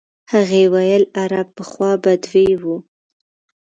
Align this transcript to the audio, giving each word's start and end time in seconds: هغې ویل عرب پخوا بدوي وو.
هغې 0.33 0.63
ویل 0.73 1.03
عرب 1.21 1.47
پخوا 1.57 1.91
بدوي 2.03 2.49
وو. 2.61 2.75